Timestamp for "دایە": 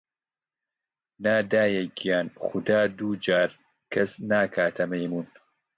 1.51-1.83